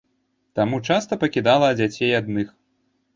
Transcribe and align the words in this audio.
Таму 0.59 0.79
часта 0.95 1.17
пакідала 1.23 1.67
дзяцей 1.81 2.11
адных. 2.21 2.47